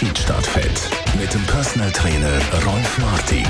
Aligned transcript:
Feedstadtfeld 0.00 0.88
mit 1.20 1.34
dem 1.34 1.42
Personal 1.42 1.92
Trainer 1.92 2.40
Rolf 2.64 2.98
Martin. 3.00 3.46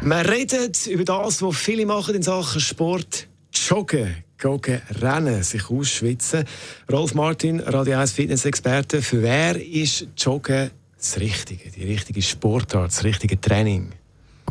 Wir 0.00 0.30
reden 0.30 0.70
über 0.86 1.02
das, 1.02 1.42
was 1.42 1.56
viele 1.56 1.86
machen 1.86 2.14
in 2.14 2.22
Sachen 2.22 2.60
Sport. 2.60 3.26
Joggen, 3.52 4.22
joggen, 4.40 4.80
rennen, 5.00 5.42
sich 5.42 5.68
ausschwitzen. 5.68 6.44
Rolf 6.88 7.14
Martin, 7.14 7.58
Radio 7.58 7.98
1 7.98 8.12
Fitness-Experte. 8.12 9.02
Für 9.02 9.24
wer 9.24 9.60
ist 9.60 10.06
Joggen 10.16 10.70
das 10.96 11.18
Richtige, 11.18 11.68
die 11.68 11.82
richtige 11.82 12.22
Sportart, 12.22 12.92
das 12.92 13.02
richtige 13.02 13.40
Training? 13.40 13.90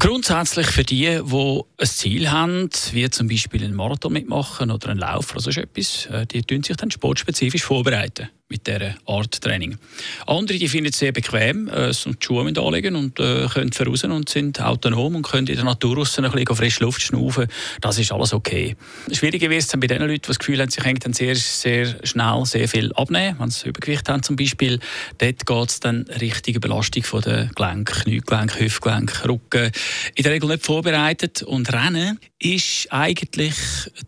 Grundsätzlich 0.02 0.67
für 0.67 0.84
die, 0.84 1.22
die 1.23 1.61
ein 1.77 1.88
Ziel 1.88 2.30
haben, 2.30 2.70
wie 2.91 3.09
zum 3.09 3.30
Beispiel 3.30 3.64
einen 3.64 3.73
Marathon 3.73 4.11
mitmachen 4.11 4.70
oder 4.70 4.89
einen 4.89 5.00
Lauf 5.00 5.31
oder 5.31 5.39
so 5.39 5.52
etwas, 5.52 6.08
äh, 6.08 6.25
die 6.25 6.41
tun 6.41 6.61
sich 6.61 6.75
dann 6.75 6.91
sportspezifisch 6.91 7.64
vorbereiten 7.64 8.27
mit 8.50 8.66
dieser 8.66 8.96
Art 9.06 9.42
Training. 9.42 9.78
Andere 10.26 10.58
die 10.58 10.70
finden 10.70 10.92
es 10.92 11.00
sehr 11.00 11.12
bequem, 11.12 11.68
äh, 11.68 11.92
die 11.92 12.16
Schuhe 12.20 12.46
anlegen 12.46 12.96
und 12.96 13.20
äh, 13.20 13.48
können 13.48 13.73
voraus 13.73 14.04
und 14.06 14.30
sind 14.30 14.62
autonom 14.62 15.16
und 15.16 15.23
können 15.23 15.48
in 15.48 15.56
der 15.56 15.66
Natur 15.66 15.98
raus 15.98 16.18
ein 16.18 16.32
bisschen 16.32 16.56
frische 16.56 16.84
Luft 16.84 17.02
schnaufen. 17.02 17.48
Das 17.81 18.00
ist 18.00 18.12
alles 18.12 18.34
okay. 18.34 18.76
Schwieriger 19.12 19.50
wird 19.50 19.64
es 19.64 19.67
bei 19.67 19.88
den 19.88 20.02
Leuten, 20.02 20.14
die 20.14 20.22
das 20.22 20.39
Gefühl 20.39 20.62
haben, 20.62 20.70
sie 20.70 20.80
können 20.80 21.00
dann 21.00 21.14
sehr, 21.14 21.36
sehr 21.36 22.06
schnell 22.06 22.45
sehr 22.45 22.70
viel 22.70 22.94
abnehmen. 22.94 23.36
Wenn 23.39 23.50
sie 23.50 23.67
Übergewicht 23.67 24.08
haben 24.08 24.23
zum 24.23 24.38
Beispiel, 24.38 24.80
dort 25.17 25.45
geht 25.45 25.70
es 25.70 25.80
dann 25.82 26.04
richtige 26.22 26.59
Belastung 26.59 27.04
von 27.04 27.22
den 27.22 27.52
Gelenken, 27.54 28.04
Kniegelenk, 28.04 28.59
Hüftgelenk, 28.59 29.26
Rücken. 29.28 29.72
In 30.16 30.23
der 30.23 30.32
Regel 30.32 30.50
nicht 30.50 30.66
vorbereitet 30.66 31.44
und 31.44 31.72
Rennen 31.73 32.20
ist 32.39 32.88
eigentlich 32.92 33.56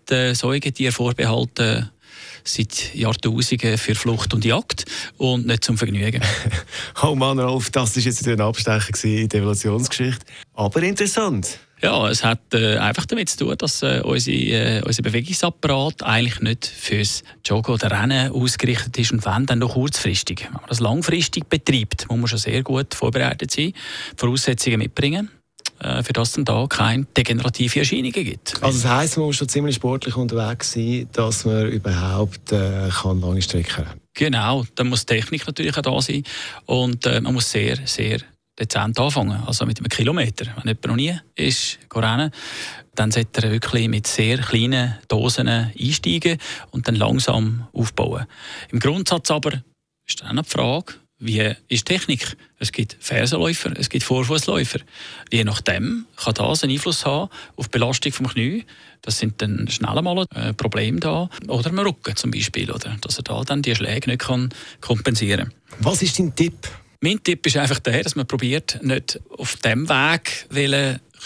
der 0.07 0.35
Säugetier 0.35 0.93
vorbehalten 0.93 1.89
seit 2.43 2.93
Jahrtausenden 2.95 3.77
für 3.77 3.95
Flucht 3.95 4.33
und 4.33 4.45
Jagd 4.45 4.85
und 5.17 5.47
nicht 5.47 5.63
zum 5.63 5.77
Vergnügen. 5.77 6.21
oh 7.03 7.15
Mann, 7.15 7.39
Rolf, 7.39 7.69
das 7.69 7.95
war 7.95 8.03
jetzt 8.03 8.27
ein 8.27 8.41
Abstecher 8.41 9.05
in 9.05 9.29
der 9.29 9.41
Evolutionsgeschichte. 9.41 10.25
Aber 10.53 10.83
interessant. 10.83 11.59
Ja, 11.81 12.09
es 12.09 12.25
hat 12.25 12.53
äh, 12.53 12.77
einfach 12.77 13.05
damit 13.05 13.29
zu 13.29 13.37
tun, 13.37 13.55
dass 13.57 13.81
äh, 13.83 14.01
unsere, 14.03 14.37
äh, 14.37 14.81
unser 14.83 15.01
Bewegungsapparat 15.01 16.03
eigentlich 16.03 16.41
nicht 16.41 16.65
fürs 16.65 17.23
Joggen 17.45 17.73
oder 17.73 17.89
Rennen 17.89 18.33
ausgerichtet 18.33 18.97
ist 18.97 19.13
und 19.13 19.25
wenn, 19.25 19.45
dann 19.45 19.59
nur 19.59 19.69
kurzfristig. 19.69 20.43
Wenn 20.43 20.53
man 20.53 20.63
das 20.67 20.81
langfristig 20.81 21.47
betreibt, 21.47 22.09
muss 22.09 22.19
man 22.19 22.27
schon 22.27 22.39
sehr 22.39 22.63
gut 22.63 22.93
vorbereitet 22.93 23.51
sein, 23.51 23.71
Voraussetzungen 24.17 24.79
mitbringen 24.79 25.29
für 26.03 26.13
das 26.13 26.37
es 26.37 26.43
da 26.45 26.65
keine 26.67 27.05
degenerative 27.17 27.79
Erscheinungen 27.79 28.11
gibt. 28.11 28.61
Also 28.61 28.81
das 28.81 28.91
heisst, 28.91 29.17
man 29.17 29.27
muss 29.27 29.37
schon 29.37 29.49
ziemlich 29.49 29.75
sportlich 29.75 30.15
unterwegs 30.15 30.73
sein, 30.73 31.07
dass 31.13 31.45
man 31.45 31.67
überhaupt 31.67 32.51
äh, 32.51 32.89
kann 32.89 33.21
lange 33.21 33.41
Strecken 33.41 33.85
rennen 33.85 33.99
Genau, 34.13 34.65
dann 34.75 34.89
muss 34.89 35.05
die 35.05 35.15
Technik 35.15 35.47
natürlich 35.47 35.77
auch 35.77 35.81
da 35.81 36.01
sein 36.01 36.23
und 36.65 37.05
äh, 37.05 37.21
man 37.21 37.33
muss 37.33 37.51
sehr, 37.51 37.77
sehr 37.85 38.19
dezent 38.59 38.99
anfangen, 38.99 39.41
also 39.45 39.65
mit 39.65 39.79
einem 39.79 39.87
Kilometer. 39.87 40.45
Wenn 40.57 40.67
jemand 40.67 40.87
noch 40.87 40.95
nie 40.95 41.17
ist, 41.35 41.79
rennen, 41.95 42.31
dann 42.95 43.11
sollte 43.11 43.43
er 43.43 43.51
wirklich 43.51 43.87
mit 43.87 44.07
sehr 44.07 44.39
kleinen 44.39 44.95
Dosen 45.07 45.47
einsteigen 45.47 46.37
und 46.71 46.87
dann 46.87 46.95
langsam 46.95 47.67
aufbauen. 47.71 48.25
Im 48.71 48.79
Grundsatz 48.79 49.31
aber 49.31 49.63
ist 50.05 50.21
dann 50.21 50.37
auch 50.37 50.43
die 50.43 50.49
Frage, 50.49 50.93
wie 51.19 51.53
ist 51.67 51.85
Technik? 51.85 52.37
Es 52.59 52.71
gibt 52.71 52.95
Fersenläufer, 52.99 53.73
es 53.77 53.89
gibt 53.89 54.05
Vorfußläufer. 54.05 54.79
Je 55.31 55.43
nachdem 55.43 56.05
kann 56.15 56.33
das 56.33 56.63
einen 56.63 56.73
Einfluss 56.73 57.05
haben 57.05 57.29
auf 57.57 57.67
die 57.67 57.71
Belastung 57.71 58.11
vom 58.13 58.27
Knie. 58.27 58.65
Das 59.01 59.19
sind 59.19 59.41
dann 59.41 59.67
schnell 59.69 60.01
mal 60.01 60.25
äh, 60.33 60.53
Probleme 60.53 60.99
da. 60.99 61.29
Oder 61.47 61.69
im 61.69 61.79
Rücken 61.79 62.15
zum 62.15 62.31
Beispiel. 62.31 62.71
Oder? 62.71 62.97
Dass 63.01 63.17
er 63.17 63.23
da 63.23 63.43
dann 63.43 63.61
die 63.61 63.75
Schläge 63.75 64.09
nicht 64.09 64.21
kann 64.21 64.49
kompensieren 64.81 65.49
kann. 65.49 65.79
Was 65.79 66.01
ist 66.01 66.19
dein 66.19 66.35
Tipp? 66.35 66.67
Mein 67.01 67.23
Tipp 67.23 67.45
ist 67.45 67.55
einfach 67.55 67.79
der, 67.79 68.03
dass 68.03 68.15
man 68.15 68.27
probiert, 68.27 68.79
nicht 68.81 69.19
auf 69.37 69.55
dem 69.57 69.87
Weg 69.87 70.47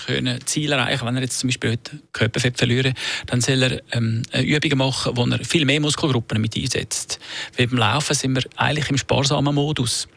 können 0.05 0.39
Ziel 0.45 0.71
erreichen. 0.71 1.05
Wenn 1.05 1.15
er 1.15 1.21
jetzt 1.21 1.39
zum 1.39 1.49
Beispiel 1.49 1.71
heute 1.71 1.99
Körperfett 2.11 2.57
verlieren, 2.57 2.93
dann 3.25 3.41
soll 3.41 3.63
er 3.63 3.81
ähm, 3.91 4.23
Übungen 4.33 4.77
machen, 4.77 5.15
wo 5.15 5.25
er 5.25 5.43
viel 5.43 5.65
mehr 5.65 5.79
Muskelgruppen 5.79 6.41
mit 6.41 6.55
einsetzt. 6.55 7.19
Weil 7.57 7.67
beim 7.67 7.79
Laufen 7.79 8.15
sind 8.15 8.35
wir 8.35 8.43
eigentlich 8.55 8.89
im 8.89 8.97
sparsamen 8.97 9.53
Modus. 9.53 10.07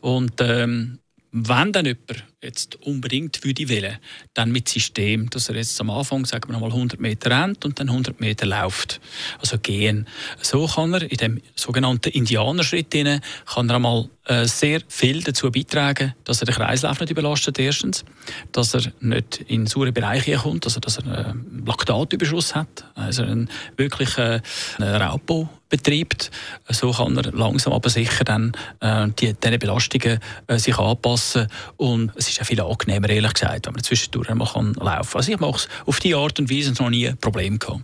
Und 0.00 0.40
ähm, 0.40 0.98
wenn 1.32 1.72
dann 1.72 1.86
jemand 1.86 2.24
jetzt 2.46 2.76
unbedingt 2.76 3.44
würde 3.44 3.68
wählen, 3.68 3.98
dann 4.34 4.50
mit 4.50 4.68
System, 4.68 5.28
dass 5.30 5.48
er 5.48 5.56
jetzt 5.56 5.80
am 5.80 5.90
Anfang, 5.90 6.24
sagen 6.24 6.52
wir 6.52 6.58
mal 6.58 6.70
100 6.70 6.98
Meter 7.00 7.30
rennt 7.30 7.64
und 7.64 7.78
dann 7.78 7.88
100 7.88 8.20
Meter 8.20 8.46
läuft, 8.46 9.00
also 9.38 9.58
gehen. 9.58 10.06
So 10.40 10.66
kann 10.66 10.94
er 10.94 11.02
in 11.02 11.16
dem 11.18 11.42
sogenannten 11.54 12.10
Indianerschritt 12.10 12.90
kann 12.90 13.68
er 13.68 13.76
einmal 13.76 14.08
äh, 14.24 14.46
sehr 14.46 14.80
viel 14.88 15.22
dazu 15.22 15.50
beitragen, 15.50 16.14
dass 16.24 16.40
er 16.42 16.46
den 16.46 16.54
Kreislauf 16.54 17.00
nicht 17.00 17.10
überlastet 17.10 17.58
erstens, 17.58 18.04
dass 18.52 18.74
er 18.74 18.92
nicht 19.00 19.44
in 19.46 19.66
saure 19.66 19.92
Bereiche 19.92 20.36
kommt, 20.36 20.64
also 20.64 20.80
dass 20.80 20.98
er 20.98 21.04
einen 21.04 21.64
Laktatüberschuss 21.66 22.54
hat, 22.54 22.84
also 22.94 23.22
einen 23.22 23.50
wirklichen 23.76 24.40
äh, 24.78 24.84
Raubbau 24.84 25.48
betreibt. 25.68 26.30
So 26.68 26.92
kann 26.92 27.16
er 27.16 27.32
langsam 27.32 27.72
aber 27.72 27.88
sicher 27.88 28.24
dann 28.24 28.52
äh, 28.80 29.08
die, 29.18 29.34
Belastungen 29.58 30.18
äh, 30.46 30.58
sich 30.58 30.78
anpassen 30.78 31.48
und 31.76 32.12
es 32.16 32.28
ist 32.28 32.35
ja 32.38 32.44
viel 32.44 32.60
angenehmer, 32.60 33.08
ehrlich 33.08 33.34
gesagt, 33.34 33.66
wenn 33.66 33.74
man 33.74 33.82
zwischendurch 33.82 34.28
mal 34.34 34.46
kann 34.46 34.74
laufen 34.74 35.10
kann. 35.10 35.18
Also 35.18 35.32
ich 35.32 35.40
mache 35.40 35.56
es 35.56 35.68
auf 35.86 36.00
diese 36.00 36.16
Art 36.16 36.38
und 36.38 36.50
Weise 36.50 36.72
noch 36.72 36.90
nie 36.90 37.08
ein 37.08 37.16
Problem 37.18 37.58
gehabt. 37.58 37.82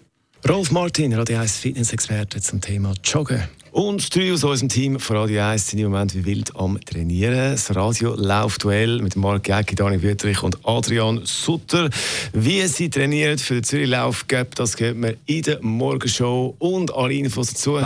Rolf 0.49 0.73
Martin, 0.73 1.15
Radio 1.15 1.39
1 1.39 1.57
Fitness-Experte 1.59 2.41
zum 2.41 2.61
Thema 2.61 2.95
Joggen. 3.05 3.45
Und 3.71 4.15
drei 4.15 4.33
aus 4.33 4.45
unserem 4.45 4.69
Team 4.69 5.01
von 5.01 5.17
Radio 5.17 5.43
1 5.43 5.69
sind 5.69 5.79
im 5.79 5.93
Moment 5.93 6.15
wie 6.15 6.25
wild 6.27 6.55
am 6.57 6.79
Trainieren. 6.81 7.53
Das 7.53 7.75
Radio 7.75 8.15
Laufduell 8.15 9.01
mit 9.01 9.17
Marc 9.17 9.49
Jäcki, 9.49 9.75
Dani 9.77 10.03
Wüttrich 10.03 10.43
und 10.43 10.59
Adrian 10.67 11.23
Sutter. 11.25 11.89
Wie 12.33 12.67
sie 12.67 12.91
trainieren 12.91 13.39
für 13.39 13.55
den 13.55 13.65
Zürich 13.65 13.89
Lauf 13.89 14.27
das 14.55 14.77
geht 14.77 14.97
man 14.97 15.15
in 15.27 15.43
der 15.43 15.63
Morgenshow 15.63 16.55
und 16.59 16.93
alle 16.93 17.15
Infos 17.15 17.55
dazu 17.55 17.79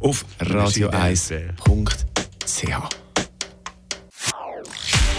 auf 0.00 0.24
radio1.ch. 0.40 1.48